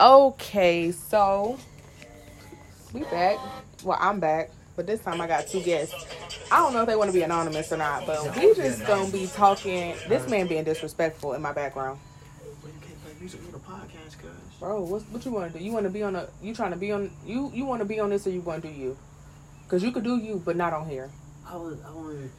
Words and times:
Okay, 0.00 0.92
so 0.92 1.58
we 2.94 3.02
back. 3.02 3.36
Well, 3.84 3.98
I'm 4.00 4.18
back, 4.18 4.50
but 4.74 4.86
this 4.86 5.00
time 5.00 5.20
I 5.20 5.26
got 5.26 5.46
two 5.46 5.60
guests. 5.62 5.94
I 6.50 6.56
don't 6.56 6.72
know 6.72 6.80
if 6.80 6.86
they 6.86 6.96
want 6.96 7.10
to 7.10 7.12
be 7.12 7.20
anonymous 7.20 7.70
or 7.70 7.76
not, 7.76 8.06
but 8.06 8.34
we 8.34 8.54
just 8.54 8.86
gonna 8.86 9.10
be 9.10 9.26
talking. 9.26 9.94
This 10.08 10.26
man 10.26 10.46
being 10.46 10.64
disrespectful 10.64 11.34
in 11.34 11.42
my 11.42 11.52
background, 11.52 12.00
Well, 12.62 12.72
you 12.72 12.80
can't 12.80 13.02
play 13.04 13.12
music 13.20 13.40
on 13.46 13.54
a 13.54 13.58
podcast, 13.58 14.18
cuz. 14.18 14.30
bro. 14.58 14.80
What 14.80 15.02
what 15.10 15.22
you 15.26 15.32
want 15.32 15.52
to 15.52 15.58
do? 15.58 15.62
You 15.62 15.72
want 15.72 15.84
to 15.84 15.90
be 15.90 16.02
on 16.02 16.16
a? 16.16 16.28
You 16.42 16.54
trying 16.54 16.70
to 16.70 16.78
be 16.78 16.92
on? 16.92 17.10
You 17.26 17.50
you 17.54 17.66
want 17.66 17.80
to 17.80 17.84
be 17.84 18.00
on 18.00 18.08
this 18.08 18.26
or 18.26 18.30
you 18.30 18.40
want 18.40 18.62
to 18.62 18.68
do 18.68 18.74
you? 18.74 18.96
Cause 19.68 19.82
you 19.82 19.92
could 19.92 20.02
do 20.04 20.16
you, 20.16 20.40
but 20.42 20.56
not 20.56 20.72
on 20.72 20.88
here. 20.88 21.10
I 21.46 21.56
was, 21.56 21.78
I 21.86 21.92
wasn't 21.92 22.30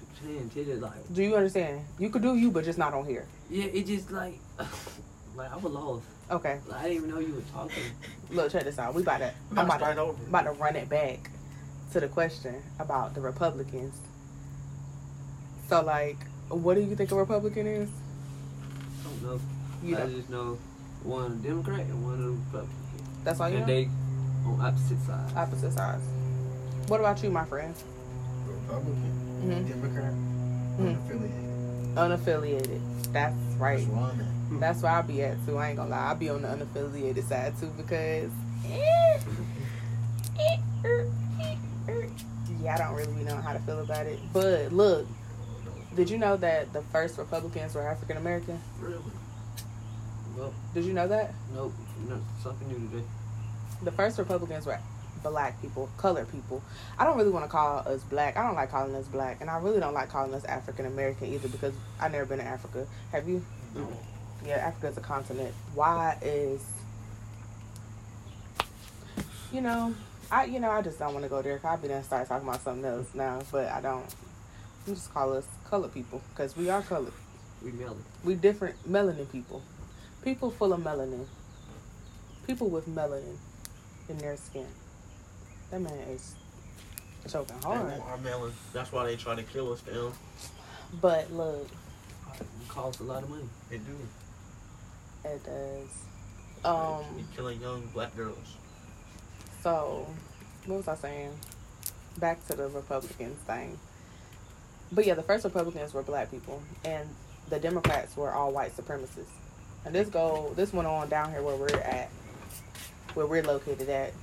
to 0.54 0.60
it 0.62 0.82
like, 0.82 1.14
Do 1.14 1.22
you 1.22 1.36
understand? 1.36 1.86
You 2.00 2.10
could 2.10 2.24
do 2.24 2.36
you, 2.36 2.50
but 2.50 2.66
just 2.66 2.80
not 2.80 2.94
on 2.96 3.06
here. 3.06 3.28
yeah, 3.52 3.66
it 3.66 3.86
just 3.86 4.10
like, 4.10 4.40
like 5.36 5.52
I 5.52 5.58
was 5.58 5.72
lost. 5.72 6.06
Okay, 6.32 6.60
I 6.74 6.84
didn't 6.84 6.98
even 6.98 7.10
know 7.10 7.20
you 7.20 7.34
were 7.36 7.42
talking. 7.54 7.84
look, 8.32 8.52
check 8.52 8.64
this 8.64 8.80
out. 8.80 8.94
We 8.94 9.02
about 9.02 9.18
to. 9.18 9.34
I'm 9.58 9.66
about 9.70 9.80
to, 9.96 10.02
about 10.30 10.44
to 10.44 10.52
run 10.52 10.76
it 10.78 10.88
back 10.88 11.30
to 11.92 12.00
the 12.00 12.08
question 12.08 12.56
about 12.80 13.14
the 13.16 13.22
Republicans. 13.22 14.00
So, 15.68 15.82
like, 15.84 16.18
what 16.48 16.76
do 16.76 16.82
you 16.82 16.96
think 16.96 17.12
a 17.12 17.16
Republican 17.16 17.68
is? 17.68 17.90
I 17.92 19.04
don't 19.10 19.24
know. 19.24 19.40
You 19.84 19.98
I 19.98 20.00
know, 20.00 20.10
just 20.10 20.30
know 20.30 20.58
one 21.04 21.32
a 21.34 21.36
Democrat 21.36 21.82
and 21.82 22.06
one 22.06 22.24
a 22.24 22.30
Republican. 22.30 22.78
that's 23.26 23.40
all 23.42 23.50
you 23.50 23.58
and 23.58 23.68
know. 23.68 23.74
they 23.74 23.90
on 24.46 24.62
opposite 24.62 25.00
sides. 25.06 25.34
Opposite 25.36 25.74
sides. 25.74 26.04
What 26.88 27.00
about 27.02 27.22
you, 27.24 27.30
my 27.30 27.44
friend? 27.46 27.76
Republican, 28.48 29.12
hmm 29.42 29.68
Democrat, 29.68 30.14
Mhm. 30.80 30.96
unaffiliated. 30.96 31.51
Unaffiliated. 31.96 32.80
That's 33.12 33.36
right. 33.58 33.80
That's 33.80 33.90
where 33.92 34.04
I'm 34.04 34.20
at. 34.22 34.60
That's 34.60 34.82
where 34.82 34.92
I'll 34.92 35.04
be 35.04 35.22
at 35.24 35.46
too. 35.46 35.58
I 35.58 35.70
ain't 35.70 35.78
gonna 35.78 35.90
lie. 35.90 35.98
I'll 36.08 36.16
be 36.16 36.30
on 36.30 36.42
the 36.42 36.48
unaffiliated 36.48 37.28
side 37.28 37.54
too 37.60 37.72
because. 37.78 38.32
Yeah, 42.62 42.76
I 42.76 42.78
don't 42.78 42.94
really 42.96 43.24
know 43.24 43.38
how 43.38 43.54
to 43.54 43.60
feel 43.60 43.80
about 43.80 44.06
it. 44.06 44.20
But 44.34 44.72
look, 44.72 45.08
did 45.96 46.10
you 46.10 46.18
know 46.20 46.38
that 46.38 46.72
the 46.74 46.82
first 46.84 47.18
Republicans 47.18 47.74
were 47.74 47.82
African 47.82 48.18
American? 48.18 48.62
Really? 48.80 48.98
Well, 50.38 50.54
Did 50.74 50.86
you 50.86 50.94
know 50.94 51.08
that? 51.08 51.34
nope. 51.54 51.74
No, 52.08 52.20
something 52.42 52.68
new 52.68 52.88
today. 52.90 53.04
The 53.84 53.92
first 53.92 54.18
Republicans 54.18 54.66
were 54.66 54.80
black 55.24 55.62
people, 55.62 55.90
colored 55.98 56.32
people. 56.32 56.62
I 56.98 57.04
don't 57.04 57.18
really 57.18 57.30
want 57.30 57.46
to 57.46 57.50
call 57.50 57.80
us 57.88 58.02
black. 58.04 58.38
I 58.38 58.46
don't 58.46 58.56
like 58.56 58.72
calling 58.72 58.96
us 58.96 59.08
black, 59.08 59.42
and 59.42 59.50
I 59.50 59.58
really 59.58 59.80
don't 59.80 59.94
like 59.94 60.10
calling 60.10 60.34
us 60.34 60.44
African 60.46 60.86
American 60.86 61.34
either 61.34 61.48
because 61.48 61.74
I've 62.00 62.12
never 62.12 62.26
been 62.26 62.40
to 62.40 62.46
Africa. 62.46 62.88
Have 63.12 63.28
you? 63.28 63.44
No. 63.76 63.88
Yeah, 64.46 64.56
Africa 64.56 64.88
is 64.88 64.98
a 64.98 65.02
continent. 65.02 65.54
Why 65.76 66.18
is 66.22 66.62
you 69.52 69.62
know, 69.62 69.94
I 70.32 70.46
you 70.46 70.60
know 70.60 70.72
I 70.72 70.82
just 70.82 71.00
don't 71.00 71.14
want 71.14 71.24
to 71.24 71.30
go 71.30 71.42
there. 71.42 71.60
I'll 71.64 71.78
be 71.78 71.88
there 71.88 71.98
and 71.98 72.06
start 72.06 72.28
talking 72.28 72.48
about 72.48 72.64
something 72.64 72.86
else 72.86 73.08
now, 73.14 73.42
but 73.52 73.68
I 73.68 73.82
don't. 73.82 74.06
You 74.88 74.96
just 74.96 75.14
call 75.14 75.34
us 75.34 75.46
colored 75.70 75.94
people 75.94 76.22
because 76.30 76.56
we 76.56 76.70
are 76.70 76.82
colored. 76.82 77.14
We 77.64 77.72
melon. 77.72 78.04
We 78.24 78.36
different 78.36 78.76
melanin 78.90 79.32
people. 79.32 79.62
People 80.24 80.50
full 80.52 80.74
of 80.74 80.82
melanin. 80.82 81.26
People 82.48 82.70
with 82.70 82.88
melanin 82.88 83.38
in 84.10 84.18
their 84.18 84.38
skin. 84.38 84.68
That 85.72 85.82
man 85.82 85.94
is 86.10 86.36
choking 87.30 87.56
hard. 87.64 87.88
want 87.88 88.02
our 88.04 88.18
melon. 88.18 88.54
That's 88.74 88.92
why 88.92 89.06
they 89.06 89.16
try 89.16 89.36
to 89.36 89.44
kill 89.44 89.72
us, 89.74 89.80
fam. 89.82 90.12
But 91.00 91.32
look, 91.32 91.68
It 92.40 92.68
costs 92.68 93.00
a 93.02 93.04
lot 93.06 93.24
of 93.24 93.30
money. 93.30 93.44
It 93.70 93.82
do. 93.86 95.30
it 95.30 95.44
does. 95.46 95.90
Um. 96.66 97.04
They 97.16 97.24
killing 97.36 97.62
young 97.62 97.88
black 97.94 98.16
girls. 98.16 98.58
So, 99.64 100.08
what 100.66 100.78
was 100.78 100.88
I 100.88 100.96
saying? 100.96 101.32
Back 102.18 102.46
to 102.48 102.56
the 102.56 102.68
Republicans 102.68 103.40
thing. 103.44 103.80
But 104.92 105.06
yeah, 105.06 105.14
the 105.14 105.24
first 105.24 105.46
Republicans 105.46 105.94
were 105.94 106.04
black 106.04 106.30
people, 106.32 106.62
and 106.84 107.08
the 107.50 107.60
Democrats 107.60 108.18
were 108.18 108.32
all 108.34 108.52
white 108.52 108.76
supremacists. 108.76 109.26
And 109.86 109.96
this 109.96 110.10
go, 110.10 110.52
this 110.56 110.74
went 110.74 110.88
on 110.88 111.08
down 111.10 111.32
here 111.32 111.42
where 111.42 111.56
we're 111.56 111.80
at, 111.80 112.10
where 113.14 113.26
we're 113.26 113.44
located 113.44 113.88
at, 113.90 114.14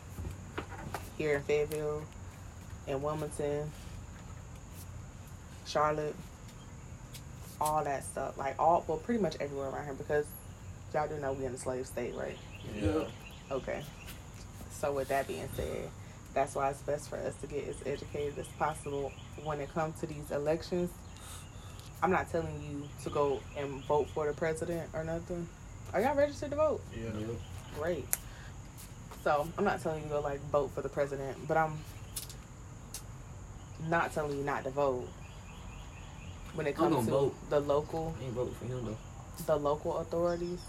here 1.19 1.37
in 1.37 1.43
Fayetteville, 1.43 2.03
in 2.87 3.03
Wilmington, 3.03 3.71
Charlotte, 5.67 6.15
all 7.61 7.85
that 7.85 8.05
stuff. 8.05 8.39
Like 8.39 8.55
all, 8.59 8.85
well, 8.87 8.99
pretty 8.99 9.21
much 9.21 9.37
everywhere 9.41 9.69
around 9.69 9.85
here 9.85 9.95
because 9.95 10.25
y'all 10.95 11.09
do 11.09 11.19
know 11.21 11.33
we 11.33 11.45
in 11.45 11.53
a 11.53 11.59
slave 11.59 11.87
state, 11.87 12.15
right? 12.15 12.39
Yeah. 12.81 13.05
Okay. 13.51 13.83
So 14.71 14.93
with 14.93 15.09
that 15.09 15.27
being 15.27 15.49
said, 15.57 15.91
that's 16.35 16.55
why 16.55 16.71
it's 16.71 16.81
best 16.83 17.11
for 17.11 17.17
us 17.17 17.35
to 17.41 17.47
get 17.49 17.67
as 17.69 17.77
educated 17.85 18.39
as 18.39 18.47
possible 18.59 19.13
when 19.43 19.61
it 19.61 19.73
comes 19.75 19.99
to 20.01 20.07
these 20.07 20.31
elections. 20.31 20.91
I'm 22.01 22.13
not 22.13 22.31
telling 22.31 22.63
you 22.63 22.89
to 23.03 23.11
go 23.11 23.41
and 23.57 23.83
vote 23.85 24.09
for 24.11 24.27
the 24.27 24.33
president 24.33 24.89
or 24.93 25.03
nothing. 25.03 25.49
Are 25.93 26.01
y'all 26.01 26.15
registered 26.15 26.51
to 26.51 26.57
vote? 26.57 26.81
Yeah. 26.97 27.11
Great. 27.77 28.07
So 29.29 29.47
I'm 29.59 29.65
not 29.65 29.83
telling 29.83 29.99
you 29.99 30.09
to 30.09 30.15
go 30.15 30.21
like 30.23 30.41
vote 30.51 30.71
for 30.75 30.81
the 30.81 30.89
president, 30.89 31.37
but 31.47 31.59
I'm 31.59 31.77
not 33.87 34.15
telling 34.15 34.39
you 34.39 34.43
not 34.43 34.65
to 34.65 34.71
vote. 34.71 35.07
When 36.55 36.67
it 36.67 36.75
comes 36.75 36.95
gonna 36.95 37.11
vote. 37.11 37.51
the 37.51 37.61
local 37.61 38.17
I 38.19 38.25
ain't 38.25 38.33
voting 38.33 38.55
for 38.55 38.65
him 38.65 38.87
though. 38.87 38.97
the 39.45 39.57
local 39.57 39.99
authorities, 39.99 40.61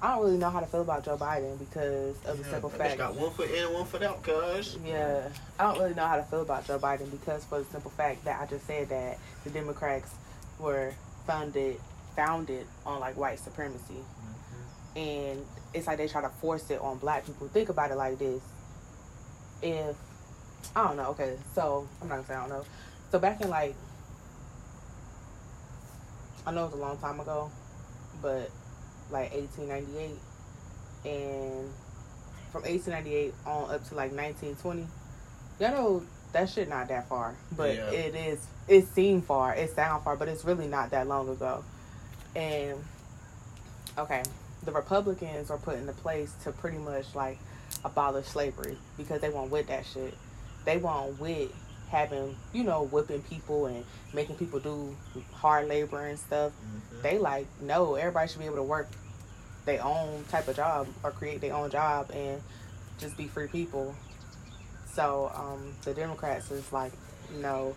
I 0.00 0.14
don't 0.14 0.24
really 0.24 0.38
know 0.38 0.48
how 0.48 0.60
to 0.60 0.66
feel 0.66 0.80
about 0.80 1.04
Joe 1.04 1.18
Biden 1.18 1.58
because 1.58 2.16
of 2.24 2.38
the 2.38 2.44
Yeah, 2.44 2.50
simple 2.52 2.70
that 2.70 2.78
fact 2.78 2.94
bitch 2.94 2.96
got 2.96 3.16
one 3.16 3.30
foot 3.32 3.50
in 3.50 3.66
and 3.66 3.74
one 3.74 3.84
foot 3.84 4.02
out, 4.02 4.22
cuz. 4.22 4.78
Yeah, 4.82 5.28
I 5.58 5.64
don't 5.64 5.78
really 5.78 5.94
know 5.94 6.06
how 6.06 6.16
to 6.16 6.22
feel 6.22 6.40
about 6.40 6.66
Joe 6.66 6.78
Biden 6.78 7.10
because 7.10 7.44
for 7.44 7.58
the 7.58 7.66
simple 7.66 7.90
fact 7.90 8.24
that 8.24 8.40
I 8.40 8.46
just 8.46 8.66
said 8.66 8.88
that 8.88 9.18
the 9.44 9.50
Democrats 9.50 10.10
were 10.58 10.94
founded 11.26 11.78
founded 12.16 12.66
on 12.86 13.00
like 13.00 13.18
white 13.18 13.40
supremacy, 13.40 13.92
mm-hmm. 13.92 14.32
And 14.96 15.44
it's 15.72 15.86
like 15.86 15.98
they 15.98 16.08
try 16.08 16.22
to 16.22 16.28
force 16.28 16.70
it 16.70 16.80
on 16.80 16.98
black 16.98 17.26
people. 17.26 17.48
Think 17.48 17.68
about 17.68 17.90
it 17.90 17.96
like 17.96 18.18
this: 18.18 18.42
if 19.62 19.96
I 20.76 20.84
don't 20.84 20.96
know, 20.96 21.06
okay, 21.10 21.36
so 21.54 21.88
I'm 22.00 22.08
not 22.08 22.16
gonna 22.16 22.26
say 22.26 22.34
I 22.34 22.40
don't 22.40 22.48
know. 22.50 22.64
So 23.10 23.18
back 23.18 23.40
in 23.40 23.48
like 23.50 23.74
I 26.46 26.50
know 26.52 26.64
it 26.64 26.72
was 26.72 26.74
a 26.74 26.82
long 26.82 26.98
time 26.98 27.20
ago, 27.20 27.50
but 28.20 28.50
like 29.10 29.32
1898 29.32 30.10
and 31.06 31.70
from 32.50 32.62
1898 32.62 33.34
on 33.46 33.70
up 33.74 33.86
to 33.88 33.94
like 33.94 34.12
1920 34.12 34.86
y'all 35.60 35.70
know 35.70 36.02
that 36.32 36.48
shit 36.48 36.68
not 36.68 36.88
that 36.88 37.06
far 37.08 37.34
but 37.56 37.74
Yeah. 37.74 37.90
it 37.90 38.14
is 38.14 38.46
it 38.66 38.86
seemed 38.88 39.24
far 39.26 39.54
it 39.54 39.70
sound 39.74 40.02
far 40.02 40.16
but 40.16 40.28
it's 40.28 40.44
really 40.44 40.66
not 40.66 40.90
that 40.90 41.06
long 41.06 41.28
ago 41.28 41.62
and 42.34 42.82
okay 43.98 44.22
the 44.64 44.72
republicans 44.72 45.50
are 45.50 45.58
put 45.58 45.76
into 45.78 45.92
place 45.92 46.32
to 46.44 46.52
pretty 46.52 46.78
much 46.78 47.14
like 47.14 47.38
abolish 47.84 48.26
slavery 48.26 48.76
because 48.96 49.20
they 49.20 49.28
want 49.30 49.50
with 49.50 49.66
that 49.68 49.84
shit. 49.84 50.14
They 50.64 50.78
want 50.78 51.20
with 51.20 51.50
having 51.90 52.34
you 52.52 52.64
know 52.64 52.84
whipping 52.84 53.22
people 53.22 53.66
and 53.66 53.84
making 54.12 54.36
people 54.36 54.58
do 54.60 54.96
hard 55.34 55.68
labor 55.68 56.06
and 56.06 56.18
stuff. 56.18 56.52
Mhm. 56.52 57.02
they 57.02 57.18
like 57.18 57.46
no 57.60 57.94
everybody 57.94 58.28
should 58.28 58.38
be 58.40 58.46
able 58.46 58.56
to 58.56 58.62
work 58.62 58.88
their 59.66 59.82
own 59.84 60.24
type 60.30 60.48
of 60.48 60.56
job 60.56 60.86
or 61.02 61.10
create 61.10 61.40
their 61.40 61.54
own 61.54 61.70
job 61.70 62.10
and 62.12 62.42
just 62.98 63.16
be 63.16 63.26
free 63.26 63.48
people. 63.48 63.94
So 64.94 65.30
um, 65.34 65.74
the 65.84 65.92
democrats 65.94 66.50
is 66.50 66.72
like 66.72 66.92
no 67.40 67.74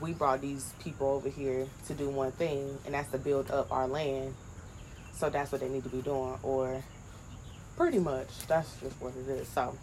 we 0.00 0.12
brought 0.12 0.40
these 0.40 0.72
people 0.82 1.08
over 1.08 1.28
here 1.28 1.66
to 1.88 1.94
do 1.94 2.08
one 2.08 2.32
thing 2.32 2.78
and 2.86 2.94
that's 2.94 3.10
to 3.10 3.18
build 3.18 3.50
up 3.50 3.70
our 3.72 3.86
land 3.88 4.34
so 5.20 5.28
that's 5.28 5.52
what 5.52 5.60
they 5.60 5.68
need 5.68 5.82
to 5.84 5.90
be 5.90 6.00
doing 6.00 6.38
or 6.42 6.82
pretty 7.76 7.98
much 7.98 8.28
that's 8.48 8.74
just 8.80 8.98
what 9.02 9.12
it 9.14 9.28
is. 9.28 9.46
So 9.48 9.76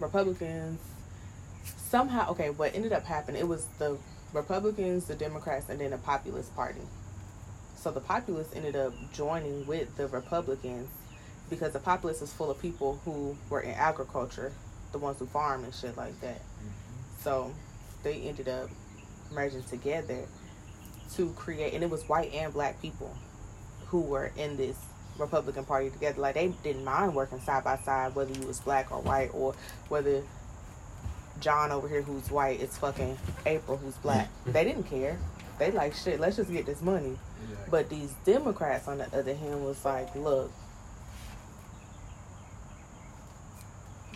republicans 0.00 0.80
somehow 1.64 2.30
okay 2.30 2.48
what 2.50 2.74
ended 2.74 2.92
up 2.92 3.04
happening 3.04 3.40
it 3.40 3.46
was 3.46 3.66
the 3.78 3.96
republicans 4.32 5.04
the 5.04 5.14
democrats 5.14 5.68
and 5.68 5.80
then 5.80 5.90
the 5.90 5.98
populist 5.98 6.54
party. 6.56 6.80
So 7.76 7.90
the 7.90 8.00
populists 8.00 8.56
ended 8.56 8.74
up 8.74 8.94
joining 9.12 9.66
with 9.66 9.94
the 9.96 10.08
republicans 10.08 10.88
because 11.50 11.74
the 11.74 11.78
populace 11.78 12.22
is 12.22 12.32
full 12.32 12.50
of 12.50 12.60
people 12.62 13.00
who 13.04 13.36
were 13.50 13.60
in 13.60 13.72
agriculture 13.72 14.50
the 14.92 14.98
ones 14.98 15.18
who 15.18 15.26
farm 15.26 15.64
and 15.64 15.74
shit 15.74 15.96
like 15.96 16.18
that. 16.20 16.40
Mm-hmm. 16.40 17.22
So 17.22 17.52
they 18.02 18.14
ended 18.22 18.48
up 18.48 18.70
merging 19.30 19.62
together 19.64 20.26
to 21.16 21.30
create 21.32 21.74
and 21.74 21.82
it 21.82 21.90
was 21.90 22.08
white 22.08 22.32
and 22.32 22.52
black 22.52 22.80
people 22.80 23.14
who 23.88 24.00
were 24.00 24.32
in 24.36 24.56
this 24.56 24.76
Republican 25.18 25.64
Party 25.64 25.90
together. 25.90 26.20
Like 26.20 26.34
they 26.34 26.48
didn't 26.62 26.84
mind 26.84 27.14
working 27.14 27.40
side 27.40 27.64
by 27.64 27.76
side, 27.76 28.14
whether 28.14 28.32
you 28.32 28.46
was 28.46 28.60
black 28.60 28.90
or 28.90 29.00
white, 29.00 29.30
or 29.32 29.54
whether 29.88 30.22
John 31.40 31.70
over 31.72 31.88
here 31.88 32.02
who's 32.02 32.30
white 32.30 32.60
is 32.60 32.76
fucking 32.78 33.18
April 33.46 33.76
who's 33.76 33.96
black. 33.96 34.28
they 34.46 34.64
didn't 34.64 34.84
care. 34.84 35.18
They 35.58 35.70
like 35.70 35.94
shit. 35.94 36.18
Let's 36.20 36.36
just 36.36 36.50
get 36.50 36.66
this 36.66 36.82
money. 36.82 37.18
Exactly. 37.42 37.68
But 37.70 37.88
these 37.90 38.14
Democrats, 38.24 38.88
on 38.88 38.98
the 38.98 39.06
other 39.16 39.34
hand, 39.34 39.64
was 39.64 39.84
like, 39.84 40.14
look, 40.14 40.50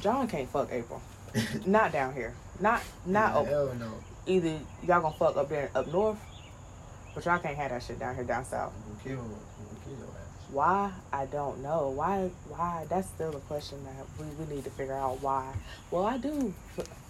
John 0.00 0.28
can't 0.28 0.48
fuck 0.48 0.68
April. 0.72 1.02
Not 1.66 1.92
down 1.92 2.14
here. 2.14 2.32
Not 2.60 2.80
not 3.04 3.46
Yeah, 3.46 3.58
up. 3.58 3.78
No. 3.78 3.92
Either 4.26 4.58
y'all 4.86 5.02
gonna 5.02 5.14
fuck 5.16 5.36
up 5.36 5.48
there 5.48 5.70
up 5.74 5.86
north, 5.92 6.18
but 7.16 7.24
y'all 7.24 7.38
can't 7.38 7.56
have 7.56 7.70
that 7.70 7.82
shit 7.82 7.98
down 7.98 8.14
here 8.14 8.24
down 8.24 8.44
south. 8.44 8.74
Kill, 9.02 9.16
kill. 9.16 9.96
Why? 10.52 10.92
I 11.10 11.24
don't 11.24 11.62
know. 11.62 11.88
Why? 11.88 12.30
Why? 12.48 12.84
That's 12.90 13.08
still 13.08 13.34
a 13.34 13.40
question 13.40 13.78
that 13.84 14.04
we, 14.20 14.26
we 14.44 14.54
need 14.54 14.64
to 14.64 14.70
figure 14.70 14.92
out 14.92 15.22
why. 15.22 15.50
Well, 15.90 16.04
I 16.04 16.18
do 16.18 16.52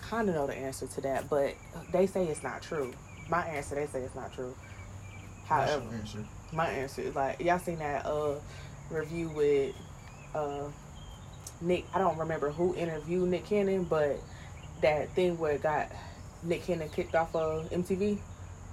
kind 0.01 0.29
of 0.29 0.37
know 0.37 0.47
the 0.47 0.55
answer 0.55 0.87
to 0.87 1.01
that, 1.01 1.29
but 1.29 1.55
they 1.91 2.07
say 2.07 2.25
it's 2.27 2.45
not 2.45 2.63
true. 2.63 2.95
My 3.29 3.43
answer, 3.47 3.75
they 3.75 3.87
say 3.87 4.03
it's 4.03 4.15
not 4.15 4.33
true. 4.33 4.55
However, 5.45 5.85
answer. 5.93 6.25
my 6.53 6.69
answer 6.69 7.03
is 7.03 7.17
like 7.17 7.41
y'all 7.41 7.59
seen 7.59 7.81
that 7.81 8.07
uh 8.07 8.37
review 8.91 9.29
with 9.31 9.75
uh 10.37 10.69
Nick. 11.61 11.85
I 11.93 11.99
don't 11.99 12.17
remember 12.17 12.51
who 12.51 12.77
interviewed 12.77 13.29
Nick 13.29 13.47
Cannon, 13.47 13.83
but 13.83 14.21
that 14.83 15.11
thing 15.17 15.37
where 15.37 15.55
it 15.55 15.65
got 15.65 15.91
Nick 16.45 16.63
Cannon 16.63 16.89
kicked 16.91 17.17
off 17.17 17.35
of 17.35 17.69
MTV. 17.71 18.21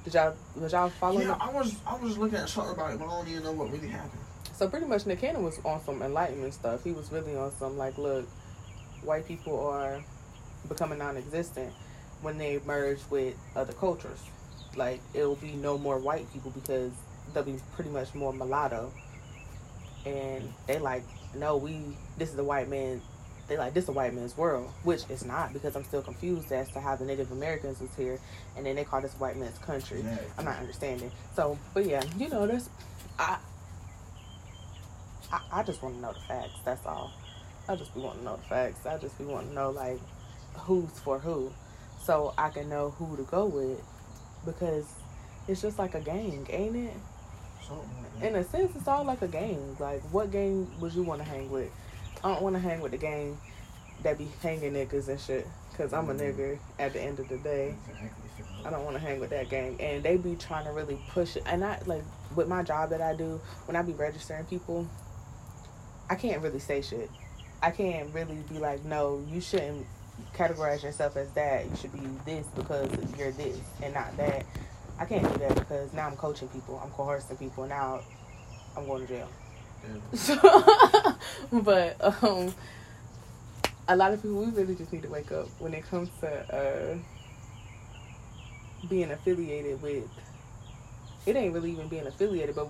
Did 0.04 0.16
y'all 0.16 0.36
was 0.56 0.72
y'all 0.74 0.90
following? 0.90 1.28
Yeah? 1.28 1.38
I 1.40 1.50
was 1.50 1.76
I 1.88 1.96
was 1.96 2.18
looking 2.18 2.38
at 2.38 2.50
something 2.50 2.74
about 2.74 2.94
it, 2.94 3.00
but 3.00 3.06
I 3.06 3.10
don't 3.10 3.28
even 3.28 3.44
know 3.44 3.52
what 3.54 3.72
really 3.72 3.88
happened. 3.88 4.22
So 4.54 4.68
pretty 4.68 4.86
much 4.86 5.06
Nick 5.06 5.20
Cannon 5.22 5.44
was 5.44 5.60
on 5.64 5.82
some 5.84 6.02
enlightenment 6.02 6.54
stuff. 6.54 6.84
He 6.84 6.92
was 6.92 7.12
really 7.12 7.36
on 7.36 7.52
some 7.58 7.78
like, 7.78 7.98
look, 7.98 8.28
white 9.04 9.26
people 9.28 9.60
are 9.68 10.04
becoming 10.68 11.00
non-existent 11.00 11.74
when 12.22 12.38
they 12.38 12.60
merge 12.66 13.00
with 13.10 13.36
other 13.56 13.74
cultures. 13.74 14.20
Like 14.76 15.00
it'll 15.14 15.36
be 15.36 15.54
no 15.54 15.78
more 15.78 15.98
white 16.00 16.32
people 16.34 16.52
because 16.52 16.92
there'll 17.34 17.52
be 17.52 17.60
pretty 17.76 17.90
much 17.90 18.14
more 18.14 18.34
mulatto. 18.34 18.92
And 20.06 20.54
they 20.68 20.80
like, 20.80 21.04
no, 21.34 21.56
we 21.56 21.80
this 22.18 22.30
is 22.30 22.36
the 22.36 22.44
white 22.44 22.70
man. 22.70 23.02
They 23.54 23.60
like 23.60 23.76
this 23.76 23.84
is 23.84 23.90
a 23.90 23.94
white 23.94 24.16
man's 24.16 24.36
world, 24.36 24.72
which 24.82 25.04
it's 25.12 25.24
not 25.24 25.54
because 25.54 25.76
I'm 25.76 25.84
still 25.84 26.02
confused 26.02 26.52
as 26.52 26.72
to 26.72 26.80
how 26.80 26.96
the 26.96 27.06
Native 27.06 27.32
Americans 27.32 27.80
was 27.80 27.94
here, 27.96 28.20
and 28.58 28.66
then 28.66 28.76
they 28.76 28.84
call 28.84 29.00
this 29.00 29.14
white 29.20 29.38
man's 29.38 29.60
country. 29.60 30.00
Exactly. 30.00 30.28
I'm 30.40 30.46
not 30.46 30.58
understanding. 30.58 31.12
So, 31.36 31.60
but 31.76 31.86
yeah, 31.86 32.02
you 32.18 32.30
know, 32.30 32.48
there's, 32.48 32.68
I, 33.20 33.38
I, 35.32 35.40
I 35.52 35.62
just 35.62 35.84
want 35.84 35.94
to 35.94 36.02
know 36.02 36.14
the 36.14 36.20
facts. 36.22 36.62
That's 36.66 36.84
all. 36.88 37.14
I 37.70 37.76
just 37.76 37.94
be 37.94 38.00
wanting 38.00 38.22
to 38.22 38.26
know 38.26 38.38
the 38.38 38.50
facts. 38.50 38.88
I 38.88 38.98
just 38.98 39.20
be 39.20 39.26
wanting 39.26 39.50
to 39.50 39.54
know 39.54 39.70
like 39.70 40.00
who's 40.56 40.90
for 41.02 41.20
who, 41.20 41.54
so 42.02 42.34
I 42.36 42.50
can 42.50 42.68
know 42.70 42.90
who 42.90 43.16
to 43.18 43.24
go 43.24 43.46
with, 43.46 43.80
because 44.46 44.88
it's 45.48 45.62
just 45.62 45.78
like 45.78 45.94
a 45.94 46.02
gang, 46.02 46.48
ain't 46.50 46.76
it? 46.76 46.94
Like. 47.70 48.24
In 48.24 48.36
a 48.36 48.44
sense, 48.44 48.76
it's 48.76 48.88
all 48.88 49.04
like 49.04 49.22
a 49.22 49.28
gang. 49.28 49.78
Like, 49.80 50.02
what 50.12 50.32
gang 50.32 50.68
would 50.80 50.96
you 50.96 51.04
want 51.04 51.22
to 51.22 51.28
hang 51.28 51.52
with? 51.52 51.70
I 52.24 52.34
don't 52.34 52.42
want 52.42 52.56
to 52.56 52.62
hang 52.62 52.80
with 52.80 52.92
the 52.92 52.98
gang 52.98 53.38
that 54.04 54.18
be 54.18 54.28
hanging 54.42 54.74
niggas 54.74 55.08
and 55.08 55.20
shit, 55.20 55.48
cause 55.78 55.94
I'm 55.94 56.10
a 56.10 56.14
mm. 56.14 56.20
nigga 56.20 56.60
at 56.80 56.94
the 56.94 57.02
end 57.02 57.20
of 57.20 57.28
the 57.28 57.38
day. 57.38 57.76
I 58.66 58.70
don't 58.70 58.86
want 58.86 58.96
to 58.96 59.02
hang 59.02 59.20
with 59.20 59.30
that 59.32 59.50
gang. 59.50 59.76
And 59.80 60.04
they 60.04 60.16
be 60.16 60.36
trying 60.36 60.66
to 60.66 60.72
really 60.72 60.98
push 61.10 61.36
it. 61.36 61.44
And 61.46 61.66
I, 61.66 61.82
like, 61.86 62.04
with 62.36 62.48
my 62.48 62.64
job 62.64 62.92
that 62.92 63.02
I 63.02 63.14
do, 63.14 63.42
when 63.66 63.76
I 63.76 63.82
be 63.82 63.92
registering 63.94 64.46
people, 64.46 64.88
I 66.10 66.16
can't 66.16 66.42
really 66.42 66.60
say 66.60 66.82
shit. 66.82 67.10
I 67.62 67.72
can't 67.72 68.14
really 68.14 68.44
be 68.50 68.60
like, 68.60 68.84
no, 68.86 69.26
you 69.30 69.42
shouldn't 69.42 69.86
categorize 70.34 70.84
yourself 70.84 71.18
as 71.18 71.30
that. 71.32 71.66
You 71.70 71.76
should 71.76 71.94
be 71.94 72.08
this 72.26 72.48
because 72.48 72.90
you're 73.18 73.32
this 73.32 73.60
and 73.82 73.94
not 73.94 74.16
that. 74.18 74.46
I 75.00 75.06
can't 75.06 75.24
do 75.24 75.40
that 75.40 75.56
because 75.56 75.92
now 75.94 76.08
I'm 76.08 76.16
coaching 76.16 76.48
people. 76.50 76.80
I'm 76.84 76.92
coercing 76.92 77.38
people. 77.38 77.68
Now 77.68 78.02
I'm 78.78 78.86
going 78.86 79.06
to 79.06 79.14
jail. 79.14 79.30
Yeah. 79.84 80.00
So, 80.14 81.18
but 81.52 82.24
um, 82.24 82.54
a 83.88 83.96
lot 83.96 84.14
of 84.14 84.22
people, 84.22 84.38
we 84.46 84.52
really 84.52 84.76
just 84.76 84.94
need 84.94 85.04
to 85.04 85.10
wake 85.10 85.32
up 85.32 85.48
when 85.60 85.74
it 85.74 85.88
comes 85.90 86.10
to 86.22 86.28
uh, 86.56 86.98
being 88.90 89.12
affiliated 89.12 89.82
with. 89.82 90.08
It 91.26 91.36
ain't 91.36 91.54
really 91.54 91.72
even 91.72 91.88
being 91.88 92.06
affiliated, 92.06 92.56
but 92.56 92.68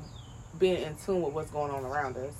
being 0.59 0.81
in 0.83 0.95
tune 0.95 1.21
with 1.21 1.33
what's 1.33 1.51
going 1.51 1.71
on 1.71 1.83
around 1.85 2.17
us. 2.17 2.33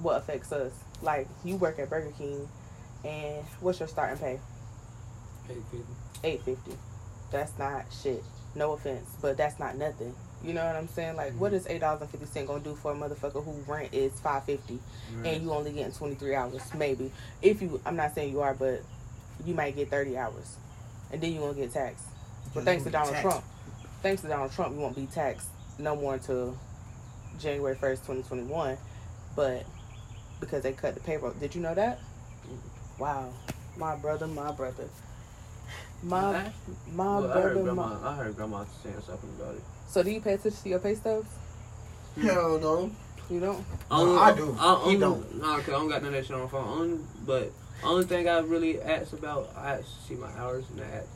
What 0.00 0.18
affects 0.18 0.52
us? 0.52 0.72
Like 1.02 1.28
you 1.44 1.56
work 1.56 1.78
at 1.78 1.90
Burger 1.90 2.12
King, 2.16 2.48
and 3.04 3.44
what's 3.60 3.80
your 3.80 3.88
starting 3.88 4.18
pay? 4.18 4.38
Eight 5.50 5.62
fifty. 5.70 5.94
Eight 6.24 6.42
fifty. 6.42 6.72
That's 7.30 7.58
not 7.58 7.84
shit. 8.02 8.22
No 8.54 8.72
offense, 8.72 9.08
but 9.20 9.36
that's 9.36 9.58
not 9.58 9.76
nothing. 9.76 10.14
You 10.44 10.52
know 10.52 10.64
what 10.64 10.76
I'm 10.76 10.86
saying? 10.88 11.16
Like, 11.16 11.32
what 11.32 11.52
is 11.52 11.66
eight 11.66 11.80
dollars 11.80 12.02
and 12.02 12.10
fifty 12.10 12.26
cent 12.26 12.46
gonna 12.46 12.62
do 12.62 12.74
for 12.74 12.92
a 12.92 12.94
motherfucker 12.94 13.42
who 13.44 13.52
rent 13.70 13.92
is 13.92 14.12
five 14.20 14.44
fifty? 14.44 14.78
and 15.24 15.42
you 15.42 15.52
only 15.52 15.72
getting 15.72 15.92
23 15.92 16.34
hours? 16.34 16.74
Maybe. 16.74 17.10
If 17.42 17.62
you 17.62 17.80
i'm 17.86 17.96
not 17.96 18.14
saying 18.14 18.32
you 18.32 18.40
are 18.42 18.54
but 18.54 18.82
you 19.44 19.54
might 19.54 19.74
get 19.76 19.90
30 19.90 20.16
hours 20.16 20.56
and 21.10 21.20
then 21.20 21.32
you're 21.32 21.42
gonna 21.42 21.54
get 21.54 21.72
taxed. 21.72 22.04
But 22.54 22.64
thanks 22.64 22.84
to 22.84 22.90
donald 22.90 23.16
trump. 23.16 23.44
Thanks 24.02 24.22
to 24.22 24.28
donald 24.28 24.52
trump 24.52 24.74
you 24.74 24.80
won't 24.80 24.94
be 24.96 25.06
taxed 25.06 25.48
no 25.78 25.96
more 25.96 26.14
until 26.14 26.56
january 27.40 27.76
1st 27.76 28.06
2021 28.06 28.78
but 29.34 29.64
because 30.40 30.62
they 30.62 30.72
cut 30.72 30.94
the 30.94 31.00
payroll. 31.00 31.32
Did 31.32 31.54
you 31.54 31.60
know 31.60 31.74
that? 31.74 31.98
Wow. 32.98 33.32
My 33.76 33.96
brother 33.96 34.26
my 34.26 34.52
brother 34.52 34.88
my 36.02 36.20
Huh? 36.20 36.50
my 36.92 37.04
Well, 37.18 37.30
I 37.32 37.40
heard 37.40 37.62
grandma. 37.62 37.86
my 37.98 38.08
I 38.10 38.14
heard 38.16 38.36
grandma 38.36 38.64
saying 38.82 38.96
something 39.06 39.30
about 39.40 39.54
it. 39.54 39.62
so 39.88 40.02
do 40.02 40.10
you 40.10 40.20
pay 40.20 40.34
attention 40.34 40.62
to 40.62 40.68
your 40.68 40.78
pay 40.78 40.94
stubs 40.94 41.28
Hell 42.20 42.58
no. 42.58 42.90
you 43.30 43.40
don't 43.40 43.64
No, 43.90 44.18
I 44.18 44.34
do. 44.34 44.56
I, 44.58 44.62
He 44.62 44.84
only, 44.84 44.98
don't. 44.98 45.40
Nah, 45.40 45.56
cause 45.58 45.68
I 45.68 45.72
don't 45.72 45.88
got 45.88 46.02
none 46.02 46.14
of 46.14 46.20
that 46.20 46.26
shit 46.26 46.34
on 46.36 46.42
my 46.42 46.48
phone. 46.48 46.68
Only, 46.68 46.98
but 47.26 47.52
only 47.84 48.04
thing 48.04 48.26
I 48.28 48.38
really 48.38 48.80
asked 48.80 49.12
about, 49.12 49.50
I 49.56 49.74
asked 49.76 49.94
to 50.02 50.08
see 50.08 50.14
my 50.14 50.30
hours 50.38 50.64
and 50.70 50.80
I 50.80 50.96
asked, 50.96 51.08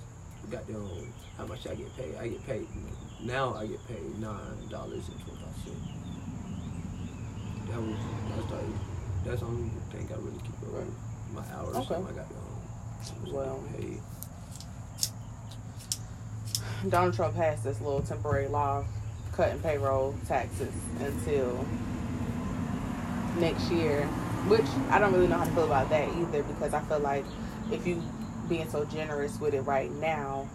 goddamn, 0.51 1.13
how 1.39 1.47
much 1.47 1.67
I 1.67 1.75
get 1.75 1.97
paid. 1.97 2.15
I 2.21 2.29
get 2.29 2.47
paid 2.47 2.67
now. 3.23 3.55
I 3.55 3.67
get 3.67 3.87
paid 3.89 4.19
nine 4.21 4.69
dollars 4.69 5.09
and 5.09 5.19
twenty 5.25 5.41
five 5.41 5.57
cents. 5.65 5.89
That 7.71 7.81
was 7.81 7.97
that's 8.37 8.51
like 8.53 9.25
that's 9.25 9.41
the 9.41 9.47
only 9.47 9.71
thing 9.93 10.09
I 10.13 10.17
really 10.17 10.39
keep 10.43 10.57
up 10.67 10.73
with. 10.75 10.95
My 11.33 11.43
hours. 11.57 11.77
Okay. 11.77 11.95
and 11.95 12.05
my 12.05 12.11
goddamn. 12.11 13.33
Well. 13.33 13.65
paid. 13.79 14.01
Donald 16.89 17.15
Trump 17.15 17.35
passed 17.35 17.65
this 17.65 17.81
little 17.81 18.01
temporary 18.01 18.49
law 18.49 18.85
cutting 19.33 19.61
payroll 19.61 20.15
taxes 20.27 20.73
until 21.01 21.65
next 23.39 23.71
year, 23.71 24.07
which 24.49 24.67
I 24.91 24.99
don't 24.99 25.13
really 25.13 25.29
know 25.29 25.39
how 25.39 25.45
to 25.45 25.51
feel 25.51 25.65
about 25.65 25.91
that 25.91 26.09
either 26.17 26.43
because 26.43 26.73
I 26.73 26.81
feel 26.83 27.01
like 27.01 27.25
if 27.71 27.87
you 27.87 28.03
being 28.49 28.69
so 28.69 28.85
generous 28.87 29.39
with 29.39 29.55
it 29.55 29.61
right 29.63 29.91
now, 29.93 30.49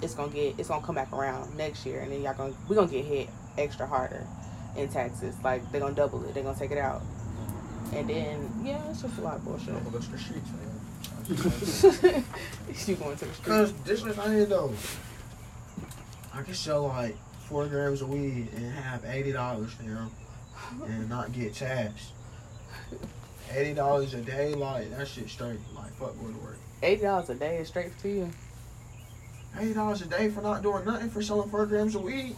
it's 0.00 0.14
gonna 0.14 0.32
get 0.32 0.58
it's 0.58 0.68
gonna 0.68 0.84
come 0.84 0.94
back 0.94 1.12
around 1.12 1.56
next 1.56 1.84
year 1.84 2.00
and 2.00 2.10
then 2.10 2.22
y'all 2.22 2.34
gonna 2.34 2.54
we're 2.68 2.76
gonna 2.76 2.90
get 2.90 3.04
hit 3.04 3.28
extra 3.58 3.86
harder 3.86 4.26
in 4.76 4.88
taxes. 4.88 5.34
Like 5.42 5.70
they're 5.72 5.80
gonna 5.80 5.94
double 5.94 6.24
it, 6.24 6.34
they're 6.34 6.42
gonna 6.44 6.58
take 6.58 6.70
it 6.70 6.78
out. 6.78 7.02
And 7.92 8.08
then 8.08 8.52
yeah, 8.64 8.82
it's 8.90 9.02
just 9.02 9.18
a 9.18 9.20
lot 9.20 9.36
of 9.36 9.44
bullshit. 9.44 9.70
I'm 9.70 9.84
gonna 9.84 9.90
go 9.90 9.98
to 9.98 10.10
the 10.10 10.18
streets, 10.18 10.48
man. 10.50 10.72
you 12.86 12.94
going 12.96 13.16
to 13.16 13.24
the 13.24 13.34
street. 13.34 13.44
Cause 13.44 13.72
this 13.84 14.04
is 14.04 14.18
I 14.18 14.44
though. 14.44 14.72
I 16.34 16.42
can 16.42 16.54
sell 16.54 16.88
like 16.88 17.16
four 17.48 17.66
grams 17.66 18.00
of 18.02 18.08
weed 18.08 18.48
and 18.56 18.72
have 18.72 19.04
eighty 19.04 19.32
dollars 19.32 19.72
now, 19.84 20.10
and 20.86 21.08
not 21.08 21.32
get 21.32 21.54
taxed. 21.54 22.12
Eighty 23.52 23.74
dollars 23.74 24.14
a 24.14 24.20
day, 24.22 24.54
like 24.54 24.90
that 24.96 25.06
shit 25.08 25.28
straight. 25.28 25.58
Like 25.74 25.92
fuck 25.94 26.18
going 26.20 26.34
to 26.34 26.40
work. 26.40 26.56
Eighty 26.82 27.02
dollars 27.02 27.28
a 27.30 27.34
day 27.34 27.58
is 27.58 27.68
straight 27.68 27.96
to 28.00 28.08
you. 28.08 28.30
Eighty 29.58 29.74
dollars 29.74 30.00
a 30.02 30.06
day 30.06 30.30
for 30.30 30.40
not 30.40 30.62
doing 30.62 30.84
nothing 30.86 31.10
for 31.10 31.22
selling 31.22 31.50
four 31.50 31.66
grams 31.66 31.94
of 31.94 32.02
weed. 32.02 32.34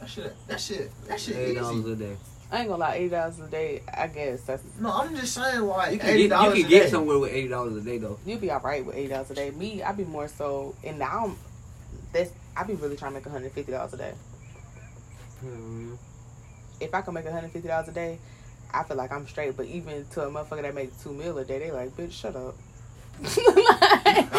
That 0.00 0.10
shit. 0.10 0.34
That 0.48 0.60
shit. 0.60 0.90
That 1.08 1.18
shit 1.18 1.36
Eighty 1.36 1.54
dollars 1.54 1.86
a 1.86 1.96
day. 1.96 2.16
I 2.52 2.60
ain't 2.60 2.68
gonna 2.68 2.80
lie, 2.80 2.94
eighty 2.96 3.08
dollars 3.08 3.40
a 3.40 3.46
day. 3.48 3.82
I 3.92 4.06
guess 4.08 4.42
that's 4.42 4.62
No, 4.78 4.92
I'm 4.92 5.16
just 5.16 5.32
saying 5.34 5.62
like 5.62 5.92
You 5.94 5.98
can 5.98 6.10
eighty 6.10 6.22
get, 6.24 6.28
dollars 6.30 6.58
you 6.58 6.60
a 6.60 6.68
can 6.68 6.70
get 6.70 6.82
day. 6.84 6.90
somewhere 6.90 7.18
with 7.18 7.32
eighty 7.32 7.48
dollars 7.48 7.76
a 7.76 7.80
day 7.80 7.96
though. 7.98 8.18
you'll 8.26 8.38
be 8.38 8.50
all 8.50 8.60
right 8.60 8.84
with 8.84 8.94
eighty 8.94 9.08
dollars 9.08 9.30
a 9.30 9.34
day. 9.34 9.50
Me, 9.52 9.82
I'd 9.82 9.96
be 9.96 10.04
more 10.04 10.28
so, 10.28 10.74
and 10.84 10.98
now 10.98 11.24
I'm 11.24 11.36
this. 12.12 12.30
I 12.56 12.62
be 12.64 12.74
really 12.74 12.96
trying 12.96 13.12
to 13.12 13.16
make 13.16 13.26
one 13.26 13.32
hundred 13.32 13.52
fifty 13.52 13.72
dollars 13.72 13.92
a 13.92 13.96
day. 13.98 14.12
Hmm. 15.40 15.94
If 16.80 16.94
I 16.94 17.02
can 17.02 17.14
make 17.14 17.24
one 17.24 17.34
hundred 17.34 17.52
fifty 17.52 17.68
dollars 17.68 17.88
a 17.88 17.92
day, 17.92 18.18
I 18.72 18.82
feel 18.84 18.96
like 18.96 19.12
I'm 19.12 19.26
straight. 19.28 19.56
But 19.56 19.66
even 19.66 20.06
to 20.12 20.22
a 20.22 20.30
motherfucker 20.30 20.62
that 20.62 20.74
makes 20.74 21.02
two 21.02 21.12
mil 21.12 21.36
a 21.38 21.44
day, 21.44 21.58
they 21.58 21.70
like, 21.70 21.96
bitch, 21.96 22.12
shut 22.12 22.34
up. 22.36 22.56
That's 23.20 23.36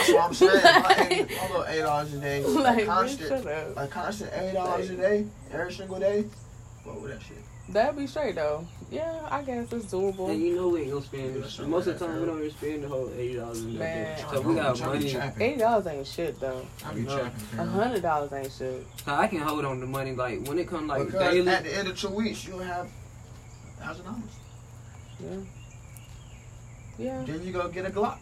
what 0.10 0.24
I'm 0.24 0.34
saying. 0.36 0.64
Like, 0.64 1.12
eight, 1.12 1.28
although 1.42 1.66
eight 1.68 1.82
dollars 1.82 2.14
a 2.14 2.20
day, 2.20 2.44
like, 2.46 2.64
like 2.64 2.78
bitch, 2.80 2.86
constant, 2.86 3.30
shut 3.44 3.48
up. 3.54 3.76
like 3.76 3.90
constant 3.92 4.34
eight 4.34 4.54
dollars 4.54 4.90
a 4.90 4.96
day, 4.96 5.26
every 5.52 5.74
single 5.74 6.00
day. 6.00 6.26
What 6.84 7.02
with 7.02 7.12
that 7.12 7.22
shit? 7.22 7.38
That'd 7.70 7.98
be 7.98 8.08
straight 8.08 8.36
though. 8.36 8.66
Yeah, 8.90 9.28
I 9.30 9.42
guess 9.44 9.72
it's 9.74 9.88
doable. 9.88 10.30
And 10.32 10.42
you 10.42 10.56
know 10.56 10.70
we 10.70 10.84
ain't 10.84 10.92
gonna 10.92 11.04
spend. 11.04 11.36
Yeah, 11.36 11.66
most 11.66 11.88
of 11.88 12.00
the 12.00 12.06
time, 12.08 12.20
we 12.22 12.26
don't 12.26 12.40
even 12.40 12.52
spend 12.52 12.84
the 12.84 12.88
whole 12.88 13.12
eighty 13.18 13.36
dollars 13.36 13.60
in 13.62 13.78
Man. 13.78 14.04
that. 14.18 14.30
So 14.32 14.40
we 14.42 14.56
got 14.56 14.80
money. 14.80 15.18
Eighty 15.42 15.58
dollars 15.60 15.88
ain't 15.88 16.08
shit 16.08 16.40
though. 16.40 16.66
I 16.86 16.94
be 16.94 17.02
No. 17.02 17.18
trapping. 17.20 17.60
A 17.60 17.66
hundred 17.66 18.02
dollars 18.02 18.32
ain't 18.32 18.52
shit. 18.54 18.86
So 19.04 19.14
I 19.14 19.28
can 19.28 19.40
hold 19.40 19.66
on 19.66 19.82
to 19.82 19.86
money 19.86 20.14
like 20.14 20.46
when 20.48 20.58
it 20.58 20.70
comes 20.70 20.88
like 20.88 21.08
because 21.08 21.34
daily. 21.34 21.50
at 21.50 21.64
the 21.66 21.76
end 21.78 21.90
of 21.90 22.00
two 22.00 22.08
weeks, 22.10 22.48
you'll 22.48 22.60
have 22.60 22.88
thousand 23.80 24.06
dollars. 24.06 24.22
Yeah. 25.20 25.38
Yeah. 26.98 27.24
Then 27.26 27.44
you 27.46 27.52
go 27.52 27.68
get 27.68 27.86
a 27.86 27.90
Glock. 27.90 28.18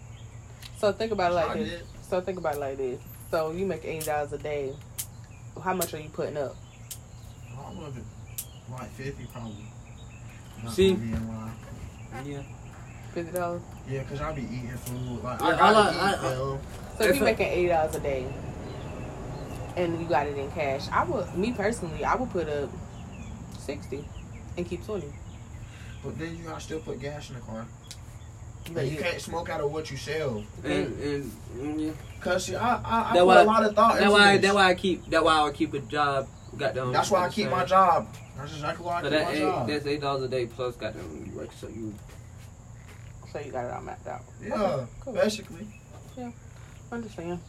So 0.80 0.92
think 0.92 1.12
about 1.12 1.32
it 1.32 1.36
like 1.36 1.50
I 1.52 1.58
this. 1.60 1.70
did. 1.70 1.82
So 2.10 2.22
think 2.22 2.40
about 2.40 2.56
it 2.56 2.60
like 2.60 2.78
this. 2.78 3.00
So 3.30 3.52
you 3.52 3.68
make 3.68 3.86
eighty 3.86 4.06
dollars 4.08 4.34
a 4.34 4.40
day. 4.40 4.74
How 5.64 5.74
much 5.76 5.94
are 5.94 6.00
you 6.00 6.10
putting 6.10 6.38
up? 6.38 6.56
All 7.58 7.86
of 7.86 7.96
it, 7.98 8.04
like 8.72 8.90
fifty 8.92 9.26
probably. 9.32 9.66
Not 10.64 10.74
See? 10.74 10.94
gonna 10.94 11.06
be 11.06 11.12
in 11.14 11.28
line. 11.28 11.52
Yeah. 12.26 12.42
Fifty 13.14 13.32
dollars. 13.32 13.62
Yeah, 13.90 14.04
cause 14.04 14.22
I'll 14.22 14.34
be 14.34 14.42
eating 14.44 14.70
food. 14.78 15.24
Like 15.24 15.40
Yeah, 15.40 15.48
I 15.48 15.50
I 15.50 15.58
gotta 15.58 15.80
like- 15.80 15.96
eat, 15.96 16.00
I- 16.00 16.14
I- 16.14 16.34
So 16.34 16.60
If 17.00 17.10
if 17.10 17.16
you 17.18 17.22
I- 17.22 17.26
making 17.26 17.48
eighty 17.48 17.68
dollars 17.70 17.96
a 17.96 18.00
day, 18.00 18.26
and 19.76 20.00
you 20.00 20.06
got 20.08 20.28
it 20.28 20.38
in 20.38 20.50
cash, 20.52 20.88
I 20.92 21.04
would. 21.04 21.36
Me 21.38 21.52
personally, 21.52 22.04
I 22.06 22.16
would 22.16 22.30
put 22.32 22.48
up 22.50 22.70
sixty 23.60 24.06
and 24.58 24.68
keep 24.68 24.86
twenty. 24.86 25.14
But 26.04 26.18
then 26.20 26.38
you 26.38 26.44
gotta 26.44 26.62
still 26.62 26.80
put 26.80 27.00
gas 27.00 27.30
in 27.30 27.36
the 27.36 27.42
car. 27.42 27.66
But 28.74 28.84
And 28.84 28.92
you 28.92 28.98
can't 28.98 29.22
smoke 29.22 29.50
out 29.50 29.62
of 29.62 29.72
what 29.72 29.92
you 29.92 29.98
sell. 29.98 30.44
And, 30.64 31.00
and 31.00 31.32
mm, 31.56 31.86
yeah. 31.86 31.92
Cause 32.20 32.46
see, 32.46 32.56
I 32.56 32.78
I, 32.78 33.10
I 33.12 33.14
That 33.14 33.20
put 33.20 33.26
why- 33.28 33.42
a 33.42 33.44
lot 33.46 33.64
of 33.66 33.76
thought 33.76 34.00
That's 34.00 34.12
why. 34.12 34.32
this. 34.38 34.42
That's 34.42 34.56
why 34.56 34.70
I 34.70 34.74
keep. 34.76 35.06
That's 35.10 35.24
why 35.24 35.42
I 35.42 35.52
keep 35.52 35.74
a 35.74 35.80
job. 35.80 36.28
Goddamn. 36.58 36.92
That's 36.94 37.12
why 37.12 37.26
I 37.26 37.30
keep 37.30 37.50
my 37.50 37.66
job. 37.66 38.08
That's 38.38 38.54
exactly 38.54 38.86
why 38.86 39.00
I 39.00 39.02
So 39.04 39.10
that 39.10 39.26
my 39.26 39.32
eight, 39.34 39.40
job. 39.40 39.68
that's 39.68 39.86
eight 39.88 40.02
dollars 40.02 40.24
a 40.24 40.28
day 40.28 40.46
plus 40.46 40.76
goddamn 40.76 41.26
you 41.26 41.38
work 41.38 41.50
so 41.60 41.68
you 41.68 41.94
So 43.32 43.40
you 43.40 43.52
got 43.52 43.66
it 43.66 43.72
all 43.72 43.82
mapped 43.82 44.08
out. 44.08 44.22
Yeah, 44.42 44.86
Cool. 45.02 45.14
basically. 45.14 45.68
Yeah, 46.18 46.32
understand? 46.92 47.40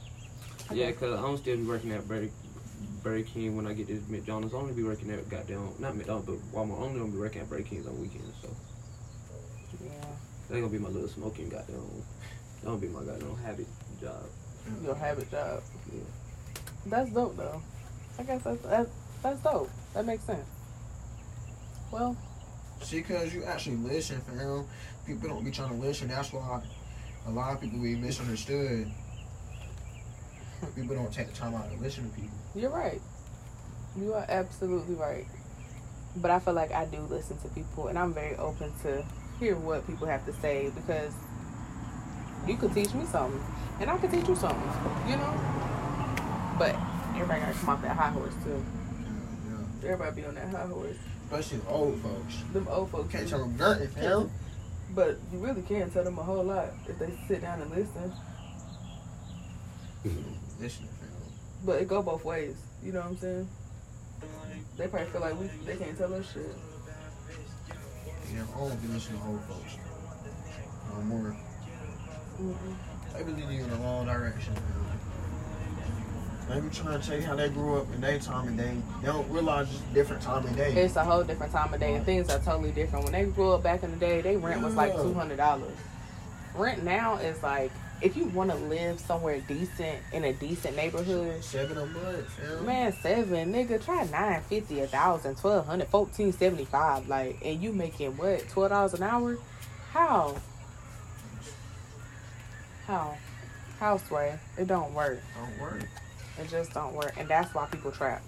yeah 0.72 0.86
because 0.90 1.18
I'm 1.22 1.36
still 1.38 1.56
be 1.56 1.62
working 1.64 1.92
at 1.92 2.06
Burger, 2.08 2.30
Burger 3.02 3.24
King 3.24 3.56
when 3.56 3.66
I 3.66 3.72
get 3.72 3.86
this 3.88 4.06
McDonald's. 4.08 4.54
I'm 4.54 4.60
only 4.62 4.74
be 4.74 4.82
working 4.84 5.10
at 5.10 5.28
goddamn 5.28 5.70
not 5.78 5.96
McDonald's 5.96 6.26
but 6.26 6.38
Walmart. 6.52 6.76
I'm 6.78 6.82
only 6.84 7.00
gonna 7.00 7.12
be 7.12 7.18
working 7.18 7.42
at 7.42 7.48
Burger 7.50 7.62
King's 7.64 7.86
on 7.86 8.00
weekends. 8.00 8.34
So 8.42 8.48
Yeah. 9.84 9.90
that's 10.48 10.60
gonna 10.60 10.68
be 10.68 10.78
my 10.78 10.88
little 10.88 11.08
smoking 11.08 11.48
goddamn. 11.48 11.76
That 12.62 12.66
gonna 12.66 12.78
be 12.78 12.88
my 12.88 13.02
goddamn 13.04 13.36
habit 13.44 13.66
job. 14.00 14.22
Your 14.82 14.94
habit 14.96 15.30
job. 15.30 15.62
Yeah. 15.92 16.00
That's 16.86 17.10
dope 17.10 17.36
though. 17.36 17.60
I 18.18 18.22
guess 18.22 18.42
that's 18.42 18.62
that's, 18.62 18.90
that's 19.22 19.40
dope. 19.42 19.70
That 19.94 20.06
makes 20.06 20.24
sense. 20.24 20.46
Well, 21.90 22.16
See, 22.82 23.02
cause 23.02 23.34
you 23.34 23.42
actually 23.44 23.76
listen, 23.76 24.20
fam. 24.20 24.64
People 25.06 25.28
don't 25.28 25.44
be 25.44 25.50
trying 25.50 25.70
to 25.70 25.74
listen. 25.74 26.08
That's 26.08 26.32
why 26.32 26.60
a 27.26 27.30
lot 27.30 27.54
of 27.54 27.60
people 27.60 27.78
be 27.80 27.96
misunderstood. 27.96 28.90
People 30.74 30.94
don't 30.94 31.12
take 31.12 31.28
the 31.28 31.34
time 31.34 31.54
out 31.54 31.70
to 31.72 31.78
listen 31.78 32.08
to 32.08 32.14
people. 32.14 32.36
you're 32.54 32.70
right. 32.70 33.00
You 33.98 34.14
are 34.14 34.26
absolutely 34.28 34.94
right. 34.94 35.26
But 36.16 36.30
I 36.30 36.38
feel 36.38 36.54
like 36.54 36.72
I 36.72 36.84
do 36.86 36.98
listen 36.98 37.38
to 37.38 37.48
people, 37.48 37.88
and 37.88 37.98
I'm 37.98 38.12
very 38.12 38.36
open 38.36 38.72
to 38.82 39.04
hear 39.38 39.56
what 39.56 39.86
people 39.86 40.06
have 40.06 40.24
to 40.26 40.32
say 40.34 40.70
because 40.74 41.12
you 42.46 42.56
could 42.56 42.72
teach 42.74 42.92
me 42.94 43.04
something, 43.06 43.42
and 43.80 43.90
I 43.90 43.98
could 43.98 44.10
teach 44.10 44.28
you 44.28 44.36
something. 44.36 44.70
You 45.08 45.16
know. 45.16 45.34
But 46.58 46.74
everybody 47.14 47.40
gotta 47.40 47.52
come 47.52 47.68
off 47.70 47.82
that 47.82 47.96
high 47.96 48.10
horse 48.10 48.34
too. 48.44 48.64
Yeah, 49.02 49.58
yeah. 49.82 49.92
Everybody 49.92 50.22
be 50.22 50.26
on 50.28 50.34
that 50.36 50.48
high 50.48 50.66
horse. 50.66 50.96
Especially 51.26 51.60
old 51.68 52.00
folks. 52.00 52.42
Them 52.52 52.68
old 52.70 52.90
folks. 52.90 53.12
Tell 53.12 53.40
them 53.40 53.56
nothing, 53.56 53.88
fam. 53.88 54.30
But 54.94 55.18
you 55.32 55.38
really 55.38 55.62
can 55.62 55.90
tell 55.90 56.04
them 56.04 56.18
a 56.18 56.22
whole 56.22 56.44
lot 56.44 56.68
if 56.88 56.98
they 56.98 57.12
sit 57.26 57.42
down 57.42 57.60
and 57.60 57.70
listen. 57.70 58.12
Listen, 60.60 60.86
fam. 60.86 61.08
But 61.64 61.82
it 61.82 61.88
go 61.88 62.00
both 62.00 62.24
ways. 62.24 62.56
You 62.82 62.92
know 62.92 63.00
what 63.00 63.08
I'm 63.08 63.16
saying? 63.18 63.48
They 64.76 64.86
probably 64.86 65.08
feel 65.10 65.20
like 65.20 65.40
we 65.40 65.46
they 65.64 65.76
can't 65.76 65.98
tell 65.98 66.14
us 66.14 66.32
shit. 66.32 66.54
Yeah, 68.32 68.44
I 68.54 68.58
don't 68.58 68.82
be 68.82 68.88
listening 68.88 69.20
to 69.20 69.26
old 69.26 69.42
folks. 69.44 69.76
No 70.94 71.00
more. 71.02 71.36
They 73.14 73.22
be 73.24 73.32
leading 73.32 73.50
you 73.50 73.64
in 73.64 73.70
the 73.70 73.76
wrong 73.76 74.06
direction, 74.06 74.54
man. 74.54 74.85
They 76.48 76.60
be 76.60 76.68
trying 76.70 77.00
to 77.00 77.06
tell 77.06 77.16
you 77.16 77.26
how 77.26 77.34
they 77.34 77.48
grew 77.48 77.76
up 77.76 77.92
in 77.92 78.00
their 78.00 78.20
time 78.20 78.46
and 78.46 78.56
day. 78.56 78.76
They 79.00 79.06
don't 79.08 79.28
realize 79.28 79.68
it's 79.68 79.80
a 79.90 79.94
different 79.94 80.22
time 80.22 80.46
and 80.46 80.56
day. 80.56 80.72
It's 80.74 80.94
a 80.94 81.02
whole 81.02 81.24
different 81.24 81.52
time 81.52 81.74
of 81.74 81.80
day, 81.80 81.94
and 81.94 82.04
things 82.04 82.30
are 82.30 82.38
totally 82.38 82.70
different. 82.70 83.04
When 83.04 83.12
they 83.12 83.24
grew 83.24 83.52
up 83.52 83.64
back 83.64 83.82
in 83.82 83.90
the 83.90 83.96
day, 83.96 84.20
they 84.20 84.36
rent 84.36 84.62
was 84.62 84.74
like 84.74 84.94
two 84.94 85.12
hundred 85.12 85.38
dollars. 85.38 85.76
Rent 86.54 86.84
now 86.84 87.16
is 87.16 87.42
like 87.42 87.72
if 88.00 88.16
you 88.16 88.26
want 88.26 88.50
to 88.50 88.56
live 88.56 89.00
somewhere 89.00 89.40
decent 89.40 89.98
in 90.12 90.22
a 90.24 90.32
decent 90.34 90.76
neighborhood. 90.76 91.42
Seven 91.42 91.78
a 91.78 91.86
month. 91.86 92.62
Man, 92.62 92.92
seven 93.02 93.52
nigga, 93.52 93.84
try 93.84 94.04
nine 94.06 94.40
fifty, 94.42 94.80
a 94.80 94.86
thousand, 94.86 95.36
twelve 95.36 95.66
hundred, 95.66 95.88
fourteen 95.88 96.32
seventy 96.32 96.64
five, 96.64 97.08
like, 97.08 97.38
and 97.44 97.60
you 97.60 97.72
making 97.72 98.16
what 98.16 98.48
twelve 98.48 98.70
dollars 98.70 98.94
an 98.94 99.02
hour? 99.02 99.36
How? 99.90 100.36
How? 102.86 103.16
How 103.80 103.96
sway? 103.96 104.38
It 104.56 104.68
don't 104.68 104.94
work. 104.94 105.20
Don't 105.34 105.60
work. 105.60 105.88
It 106.40 106.48
just 106.48 106.72
don't 106.72 106.94
work, 106.94 107.14
and 107.16 107.28
that's 107.28 107.54
why 107.54 107.66
people 107.66 107.90
trap 107.90 108.22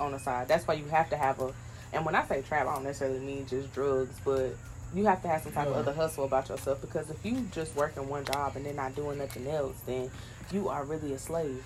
on 0.00 0.12
the 0.12 0.18
side. 0.18 0.48
That's 0.48 0.66
why 0.66 0.74
you 0.74 0.84
have 0.86 1.10
to 1.10 1.16
have 1.16 1.40
a. 1.40 1.52
And 1.92 2.06
when 2.06 2.14
I 2.14 2.24
say 2.26 2.42
trap, 2.42 2.66
I 2.66 2.74
don't 2.74 2.84
necessarily 2.84 3.20
mean 3.20 3.46
just 3.46 3.72
drugs, 3.74 4.18
but 4.24 4.54
you 4.94 5.06
have 5.06 5.22
to 5.22 5.28
have 5.28 5.42
some 5.42 5.52
type 5.52 5.68
of 5.68 5.74
other 5.74 5.92
hustle 5.92 6.24
about 6.24 6.48
yourself 6.48 6.80
because 6.80 7.10
if 7.10 7.24
you 7.24 7.46
just 7.52 7.74
work 7.74 7.96
in 7.96 8.08
one 8.08 8.24
job 8.24 8.56
and 8.56 8.66
then 8.66 8.76
not 8.76 8.94
doing 8.94 9.18
nothing 9.18 9.46
else, 9.46 9.76
then 9.86 10.10
you 10.50 10.68
are 10.68 10.84
really 10.84 11.12
a 11.12 11.18
slave. 11.18 11.64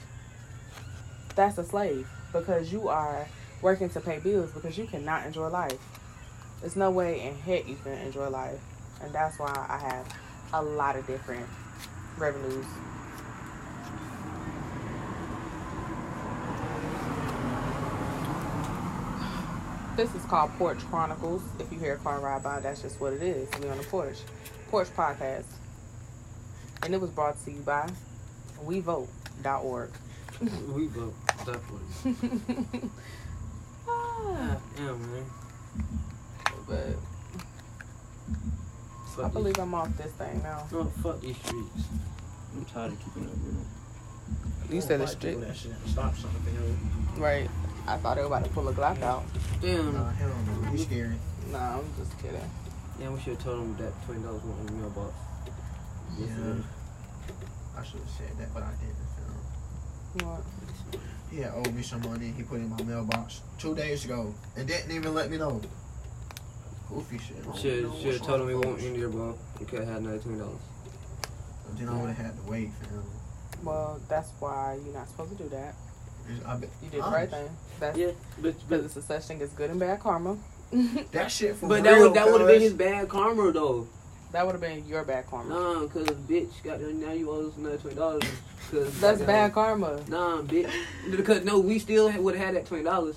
That's 1.35 1.59
a 1.59 1.65
slave 1.65 2.09
because 2.33 2.73
you 2.73 2.89
are 2.89 3.27
working 3.63 3.89
to 3.91 4.01
pay 4.01 4.19
bills 4.19 4.53
because 4.53 4.79
you 4.79 4.87
cannot 4.87 5.27
enjoy 5.27 5.49
life. 5.49 5.79
There's 6.61 6.77
no 6.77 6.91
way 6.91 7.27
in 7.27 7.35
heck 7.37 7.69
you 7.69 7.77
can 7.77 7.93
enjoy 7.93 8.29
life, 8.29 8.61
and 9.03 9.13
that's 9.13 9.39
why 9.39 9.53
I 9.69 9.79
have 9.79 10.07
a 10.53 10.63
lot 10.63 10.97
of 10.97 11.07
different 11.07 11.47
revenues. 12.17 12.67
This 19.97 20.15
is 20.15 20.25
called 20.27 20.51
Porch 20.59 20.79
Chronicles. 20.91 21.43
If 21.59 21.73
you 21.73 21.79
hear 21.79 21.95
a 21.95 21.99
car 21.99 22.21
ride 22.21 22.43
by, 22.43 22.61
that's 22.61 22.83
just 22.83 23.01
what 23.01 23.15
it 23.15 23.23
is. 23.23 23.49
We 23.61 23.69
on 23.69 23.79
the 23.79 23.85
porch. 23.85 24.19
Porch 24.71 24.89
Podcast. 24.95 25.45
And 26.83 26.95
it 26.95 27.01
was 27.01 27.11
brought 27.11 27.43
to 27.45 27.51
you 27.51 27.61
by 27.61 27.89
WeVote.org. 28.65 29.91
we 30.75 30.87
vote 30.89 31.15
definitely. 31.47 32.71
ah, 33.89 34.57
Yeah, 34.77 34.93
man. 34.93 35.25
but 36.69 36.79
I 36.79 36.93
Fuck 39.17 39.33
believe 39.33 39.59
I'm 39.59 39.75
off 39.75 39.97
this 39.97 40.13
thing 40.13 40.43
now. 40.43 40.65
these, 40.65 40.73
no, 40.73 40.85
fuck 41.03 41.21
these 41.23 41.37
streets. 41.39 41.85
I'm 42.55 42.65
tired 42.67 42.93
of 42.93 42.99
keeping 43.03 43.25
up 43.25 43.31
with 43.31 43.55
them. 43.55 43.67
You 44.71 44.81
said 44.83 45.01
it's 45.01 45.13
strict. 45.13 45.41
That. 45.41 45.57
Stop 45.87 46.15
something. 46.17 46.77
Right. 47.17 47.49
I 47.89 47.97
thought 47.99 48.17
they 48.17 48.23
were 48.23 48.27
about 48.29 48.45
to 48.45 48.51
pull 48.51 48.69
a 48.69 48.73
Glock 48.73 49.01
out. 49.03 49.25
Damn. 49.61 49.93
Nah, 49.95 50.11
hell 50.11 50.29
no. 50.63 50.71
He's 50.71 50.83
scary. 50.85 51.15
Nah, 51.53 51.79
I'm 51.79 51.85
just 51.97 52.19
kidding. 52.21 52.41
Yeah, 53.01 53.11
we 53.11 53.21
should 53.21 53.35
have 53.35 53.45
told 53.45 53.61
them 53.61 53.77
that 53.77 53.93
twenty 54.05 54.23
dollars 54.23 54.43
went 54.43 54.61
in 54.61 54.67
the 54.67 54.73
mailbox. 54.73 55.15
Yeah. 56.19 56.27
Yesterday. 56.27 56.63
I 57.79 57.85
should 57.85 58.01
have 58.01 58.11
said 58.11 58.39
that, 58.39 58.55
but 58.55 58.63
I 58.63 58.71
didn't. 58.81 58.97
fam. 60.17 60.27
What? 60.29 61.01
He 61.31 61.39
had 61.41 61.53
owed 61.55 61.75
me 61.75 61.83
some 61.83 62.01
money. 62.03 62.33
He 62.37 62.43
put 62.43 62.59
it 62.61 62.63
in 62.65 62.71
my 62.71 62.83
mailbox 62.83 63.43
two 63.59 63.75
days 63.75 64.05
ago 64.05 64.35
and 64.57 64.67
didn't 64.67 64.91
even 64.93 65.13
let 65.15 65.31
me 65.31 65.37
know. 65.37 65.61
Goofy 66.89 67.19
shit. 67.19 67.37
I 67.47 67.57
Should 67.57 67.63
should 67.63 67.85
have 67.85 67.93
what's 67.93 68.27
told 68.27 68.41
him 68.43 68.47
them 68.49 68.57
with 68.59 68.65
it 68.65 68.67
won't 68.69 68.79
folks. 68.79 68.85
in 68.85 69.01
there, 69.01 69.09
bro. 69.09 69.39
We 69.61 69.67
could 69.67 69.79
have 69.81 69.89
had 69.89 69.99
another 69.99 70.19
twenty 70.19 70.39
dollars. 70.39 70.61
But 71.67 71.79
Then 71.79 71.89
I 71.89 72.01
would 72.01 72.09
have 72.09 72.17
had 72.27 72.37
to 72.37 72.51
wait, 72.51 72.71
for 72.81 72.95
him. 72.95 73.03
Well, 73.65 74.01
that's 74.09 74.31
why 74.39 74.79
you're 74.85 74.95
not 74.95 75.09
supposed 75.09 75.37
to 75.37 75.43
do 75.43 75.49
that. 75.51 75.75
I 76.47 76.57
bet, 76.57 76.71
You 76.83 76.91
did 76.91 77.01
the 77.01 77.07
oh. 77.07 77.11
right 77.11 77.31
thing. 77.31 77.49
That's 77.81 77.99
Yeah, 77.99 78.11
but 78.41 78.43
because 78.43 78.63
but, 78.69 78.81
it's 78.81 78.97
a 78.97 79.03
such 79.03 79.25
thing 79.25 79.43
as 79.43 79.51
good 79.51 79.71
and 79.71 79.81
bad 79.81 80.01
karma. 80.01 80.37
That 81.13 81.31
shit 81.31 81.57
for 81.57 81.69
but 81.69 81.83
real, 81.83 81.85
that 81.85 82.01
would 82.01 82.15
that 82.15 82.33
would 82.33 82.41
have 82.41 82.51
been 82.51 82.61
his 82.61 82.73
bad 82.75 83.09
karma 83.09 83.53
though. 83.53 83.87
that 84.33 84.45
would 84.45 84.53
have 84.53 84.61
been 84.61 84.85
your 84.87 85.05
bad 85.05 85.27
karma. 85.27 85.55
Nah, 85.55 85.87
cause 85.87 86.07
bitch 86.07 86.63
got 86.65 86.81
now 86.81 87.13
you 87.13 87.31
owe 87.31 87.49
us 87.49 87.57
another 87.57 87.77
twenty 87.79 87.97
dollars. 87.97 88.25
Cause 88.71 89.01
That's 89.01 89.23
bad 89.23 89.53
karma. 89.53 90.01
Nah, 90.09 90.43
bitch. 90.43 90.73
Because 91.11 91.45
no, 91.45 91.61
we 91.61 91.79
still 91.79 92.11
would 92.11 92.35
have 92.35 92.47
had 92.47 92.57
that 92.57 92.67
twenty 92.67 92.83
dollars. 92.85 93.17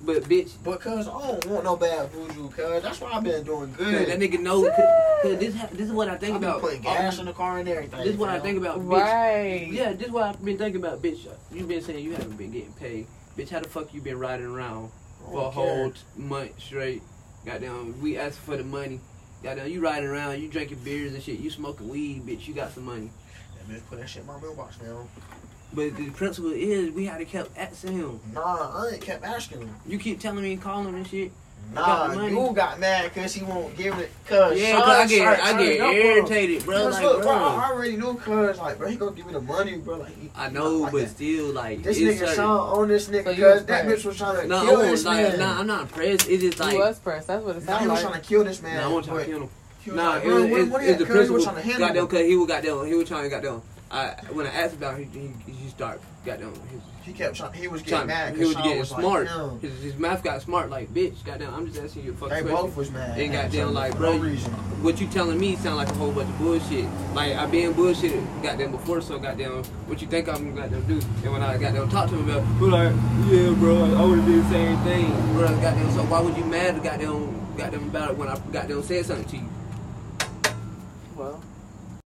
But 0.00 0.24
bitch, 0.24 0.62
Because 0.62 1.08
I 1.08 1.10
don't 1.10 1.46
want 1.46 1.64
no 1.64 1.76
bad 1.76 2.10
voodoo, 2.10 2.50
cuz. 2.50 2.82
That's 2.82 3.00
why 3.00 3.12
I've 3.12 3.24
been 3.24 3.42
doing 3.44 3.72
cause 3.74 3.86
good. 3.86 4.08
that 4.08 4.18
nigga 4.18 4.40
know. 4.40 4.62
Cause, 4.62 5.22
cause 5.22 5.38
this 5.38 5.56
ha- 5.56 5.68
this 5.72 5.86
is 5.86 5.92
what 5.92 6.08
I 6.08 6.16
think 6.16 6.34
I 6.34 6.36
about. 6.38 6.60
putting 6.60 6.82
gas 6.82 7.18
in 7.18 7.24
the 7.24 7.32
car 7.32 7.58
and 7.58 7.68
everything. 7.68 8.00
This 8.00 8.10
is 8.10 8.16
what 8.18 8.28
I 8.28 8.38
think 8.38 8.58
about, 8.58 8.78
bitch. 8.80 9.00
Right. 9.00 9.68
Yeah, 9.70 9.94
this 9.94 10.08
is 10.08 10.12
what 10.12 10.24
I've 10.24 10.44
been 10.44 10.58
thinking 10.58 10.82
about, 10.84 11.00
bitch. 11.00 11.26
You 11.50 11.64
been 11.64 11.80
saying 11.80 12.04
you 12.04 12.12
haven't 12.12 12.36
been 12.36 12.52
getting 12.52 12.72
paid, 12.74 13.06
bitch. 13.38 13.48
How 13.48 13.60
the 13.60 13.68
fuck 13.68 13.94
you 13.94 14.02
been 14.02 14.18
riding 14.18 14.46
around 14.46 14.90
for 15.30 15.46
a 15.46 15.50
whole 15.50 15.64
care. 15.66 15.90
t- 15.90 16.00
month 16.16 16.60
straight? 16.60 17.02
Goddamn, 17.46 18.00
we 18.02 18.18
asking 18.18 18.44
for 18.44 18.56
the 18.58 18.64
money. 18.64 19.00
Goddamn, 19.42 19.68
you 19.70 19.80
riding 19.80 20.08
around, 20.08 20.42
you 20.42 20.48
drinking 20.48 20.78
beers 20.84 21.14
and 21.14 21.22
shit, 21.22 21.38
you 21.38 21.48
smoking 21.50 21.88
weed, 21.88 22.26
bitch, 22.26 22.46
you 22.46 22.54
got 22.54 22.72
some 22.72 22.84
money. 22.84 23.10
That 23.56 23.74
bitch 23.74 23.86
put 23.88 23.98
that 24.00 24.08
shit 24.08 24.22
in 24.22 24.26
my 24.26 24.38
mailbox 24.40 24.76
now. 24.82 25.06
But 25.72 25.96
the 25.96 26.10
principle 26.10 26.52
is, 26.52 26.90
we 26.92 27.04
had 27.06 27.18
to 27.18 27.24
kept 27.24 27.56
asking 27.58 27.92
him. 27.98 28.20
Nah, 28.32 28.84
I 28.84 28.90
ain't 28.94 29.00
kept 29.02 29.24
asking 29.24 29.60
him. 29.60 29.74
You 29.86 29.98
keep 29.98 30.20
telling 30.20 30.42
me 30.42 30.52
and 30.52 30.62
calling 30.62 30.88
him 30.88 30.94
and 30.94 31.06
shit. 31.06 31.32
Nah, 31.74 32.14
got 32.14 32.30
you 32.30 32.52
got 32.54 32.78
mad 32.78 33.12
because 33.12 33.34
he 33.34 33.44
won't 33.44 33.76
give 33.76 33.98
it. 33.98 34.08
Cause 34.28 34.56
Yeah, 34.58 34.70
Sean 34.74 34.82
cause 34.82 34.88
I 34.98 35.06
get, 35.08 35.16
started 35.18 35.42
I 35.44 35.52
turning 35.52 35.66
get 35.66 35.80
up 35.80 35.92
irritated, 35.94 36.64
bro. 36.64 36.76
Cause 36.76 36.94
Like, 36.94 37.02
look, 37.02 37.22
bro, 37.22 37.32
I 37.32 37.70
already 37.72 37.96
knew, 37.96 38.14
cause 38.14 38.58
like, 38.58 38.78
bro, 38.78 38.88
he 38.88 38.96
gonna 38.96 39.16
give 39.16 39.26
me 39.26 39.32
the 39.32 39.40
money, 39.40 39.76
bro. 39.78 39.96
Like, 39.96 40.16
he, 40.16 40.30
I 40.36 40.48
know, 40.48 40.70
like 40.76 40.92
but 40.92 41.00
that. 41.00 41.08
still, 41.10 41.46
like, 41.52 41.82
this 41.82 41.98
nigga 41.98 42.18
certain- 42.18 42.34
Sean 42.36 42.78
on 42.82 42.88
this 42.88 43.08
nigga, 43.08 43.36
you 43.36 43.44
was 43.44 43.52
cause 43.54 43.66
that 43.66 43.84
pressed. 43.84 44.02
bitch 44.02 44.06
was 44.06 44.16
trying 44.16 44.40
to 44.42 44.46
No, 44.46 44.64
kill 44.64 44.80
I 44.80 44.86
this 44.92 45.04
like, 45.04 45.28
man. 45.28 45.38
nah, 45.40 45.58
I'm 45.60 45.66
not 45.66 45.80
impressed. 45.82 46.28
It's 46.30 46.60
like, 46.60 46.72
he 46.72 46.78
was 46.78 46.98
pressed. 47.00 47.26
That's 47.26 47.44
what 47.44 47.56
it 47.56 47.64
Nah, 47.66 47.78
he 47.78 47.78
sounded 47.78 47.90
was 47.90 48.02
like. 48.04 48.10
trying 48.12 48.22
to 48.22 48.28
kill 48.28 48.44
this 48.44 48.62
man. 48.62 48.76
nah, 48.76 48.84
I 48.84 48.92
want 48.92 49.04
to 49.06 49.24
kill 49.24 49.40
him. 49.42 49.48
Nah, 49.96 50.08
like, 50.10 50.22
it, 50.22 50.26
bro, 50.28 50.34
was- 50.36 50.44
it's, 50.62 50.70
what 50.70 50.82
it's 50.82 50.90
is 50.92 50.98
the 50.98 51.04
cause 51.04 51.14
he 51.14 51.18
was 51.18 51.26
principle. 51.26 51.42
trying 51.42 51.56
to 51.56 51.62
handle 51.62 51.88
Goddamn, 51.88 52.02
him. 52.02 52.08
cause 52.08 52.20
he 52.20 52.36
was 52.36 52.46
goddamn, 52.48 52.86
he 52.86 52.94
was 52.94 53.08
trying 53.08 53.22
to 53.24 53.28
goddamn. 53.28 53.62
I 53.90 54.14
when 54.32 54.46
I 54.46 54.50
asked 54.50 54.74
about 54.74 54.98
it, 54.98 55.08
he 55.12 55.32
he, 55.46 55.52
he 55.52 55.68
start 55.68 56.00
goddamn. 56.24 56.50
His, 56.54 56.80
He 57.04 57.12
kept 57.12 57.36
trying. 57.36 57.52
He 57.52 57.68
was 57.68 57.82
trying, 57.82 58.08
getting 58.08 58.34
mad 58.34 58.36
he 58.36 58.44
was 58.44 58.56
getting 58.56 58.78
was 58.80 58.88
smart. 58.88 59.26
like, 59.26 59.60
his, 59.60 59.80
his 59.80 59.96
mouth 59.96 60.24
got 60.24 60.42
smart. 60.42 60.70
Like, 60.70 60.92
bitch, 60.92 61.24
goddamn, 61.24 61.54
I'm 61.54 61.66
just 61.68 61.80
asking 61.80 62.04
you 62.04 62.10
a 62.12 62.14
fucking 62.16 62.34
They 62.34 62.42
question. 62.42 62.66
both 62.66 62.76
was 62.76 62.90
mad. 62.90 63.16
They 63.16 63.28
at 63.28 63.32
goddamn 63.44 63.74
like, 63.74 63.96
bro, 63.96 64.16
no 64.16 64.22
reason. 64.24 64.52
what 64.82 65.00
you 65.00 65.06
telling 65.06 65.38
me 65.38 65.54
sound 65.54 65.76
like 65.76 65.88
a 65.88 65.94
whole 65.94 66.10
bunch 66.10 66.28
of 66.28 66.38
bullshit. 66.38 66.86
Like 67.14 67.36
I 67.36 67.46
been 67.46 67.74
bullshitted 67.74 68.42
goddamn 68.42 68.72
before, 68.72 69.00
so 69.00 69.20
goddamn 69.20 69.62
what 69.86 70.02
you 70.02 70.08
think 70.08 70.28
I'm 70.28 70.52
gonna 70.54 70.68
goddamn 70.68 70.86
do? 70.88 71.06
And 71.22 71.32
when 71.32 71.42
I 71.42 71.56
goddamn 71.56 71.88
talk 71.88 72.08
to 72.10 72.16
him 72.16 72.28
about, 72.28 72.60
we 72.60 72.68
like, 72.68 72.92
yeah, 73.30 73.54
bro, 73.54 73.84
I 73.94 74.04
would 74.04 74.18
have 74.18 74.26
did 74.26 74.44
the 74.44 74.48
same 74.50 74.78
thing, 74.82 75.12
bro. 75.34 75.46
Goddamn, 75.60 75.92
so 75.92 76.02
why 76.06 76.20
would 76.20 76.36
you 76.36 76.44
mad 76.44 76.82
goddamn 76.82 77.54
goddamn 77.56 77.84
about 77.84 78.10
it 78.10 78.16
when 78.18 78.26
I 78.28 78.36
goddamn 78.50 78.82
said 78.82 79.06
something 79.06 79.24
to 79.26 79.36
you? 79.36 79.48